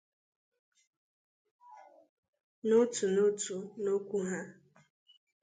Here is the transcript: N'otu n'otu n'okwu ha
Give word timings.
N'otu 2.67 3.05
n'otu 3.13 3.55
n'okwu 3.83 4.17
ha 4.29 4.41